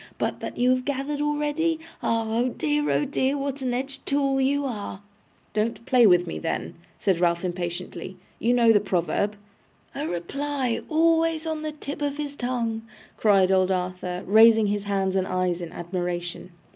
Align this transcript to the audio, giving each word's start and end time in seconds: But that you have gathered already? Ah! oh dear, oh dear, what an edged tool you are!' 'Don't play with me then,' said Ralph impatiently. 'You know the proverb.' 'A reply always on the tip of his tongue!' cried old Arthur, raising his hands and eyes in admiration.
But 0.17 0.39
that 0.39 0.57
you 0.57 0.71
have 0.71 0.83
gathered 0.83 1.21
already? 1.21 1.79
Ah! 2.01 2.25
oh 2.27 2.49
dear, 2.49 2.89
oh 2.89 3.05
dear, 3.05 3.37
what 3.37 3.61
an 3.61 3.71
edged 3.71 4.03
tool 4.03 4.41
you 4.41 4.65
are!' 4.65 4.99
'Don't 5.53 5.85
play 5.85 6.07
with 6.07 6.25
me 6.25 6.39
then,' 6.39 6.73
said 6.97 7.19
Ralph 7.19 7.45
impatiently. 7.45 8.17
'You 8.39 8.55
know 8.55 8.71
the 8.71 8.79
proverb.' 8.79 9.35
'A 9.93 10.07
reply 10.07 10.81
always 10.89 11.45
on 11.45 11.61
the 11.61 11.71
tip 11.71 12.01
of 12.01 12.17
his 12.17 12.35
tongue!' 12.35 12.81
cried 13.15 13.51
old 13.51 13.69
Arthur, 13.69 14.23
raising 14.25 14.65
his 14.65 14.85
hands 14.85 15.15
and 15.15 15.27
eyes 15.27 15.61
in 15.61 15.71
admiration. 15.71 16.49